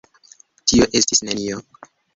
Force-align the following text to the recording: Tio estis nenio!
Tio 0.71 0.89
estis 1.03 1.25
nenio! 1.31 1.65